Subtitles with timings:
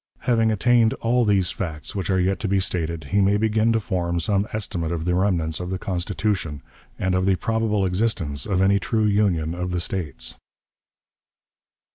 [0.21, 3.79] Having attained all these facts which are yet to be stated, he may begin to
[3.79, 6.63] form some estimate of the remnants of the Constitution,
[6.97, 10.33] and of the probable existence of any true union of the States.